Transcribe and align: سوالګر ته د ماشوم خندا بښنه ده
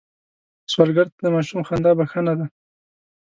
سوالګر 0.71 1.07
ته 1.15 1.19
د 1.25 1.27
ماشوم 1.35 1.61
خندا 1.67 1.91
بښنه 1.99 2.33
ده 2.39 2.45